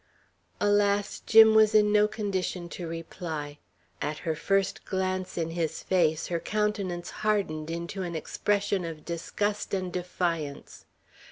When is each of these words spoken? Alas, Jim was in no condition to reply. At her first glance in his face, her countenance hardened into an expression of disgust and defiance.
Alas, 0.59 1.19
Jim 1.27 1.53
was 1.53 1.75
in 1.75 1.91
no 1.91 2.07
condition 2.07 2.67
to 2.67 2.87
reply. 2.87 3.59
At 4.01 4.17
her 4.25 4.33
first 4.35 4.83
glance 4.83 5.37
in 5.37 5.51
his 5.51 5.83
face, 5.83 6.25
her 6.25 6.39
countenance 6.39 7.11
hardened 7.21 7.69
into 7.69 8.01
an 8.01 8.15
expression 8.15 8.83
of 8.83 9.05
disgust 9.05 9.75
and 9.75 9.93
defiance. 9.93 10.85